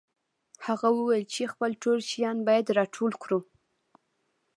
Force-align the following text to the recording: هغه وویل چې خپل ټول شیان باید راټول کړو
هغه 0.65 0.87
وویل 0.97 1.23
چې 1.33 1.51
خپل 1.53 1.71
ټول 1.83 1.97
شیان 2.09 2.37
باید 2.47 2.73
راټول 2.79 3.11
کړو 3.23 3.39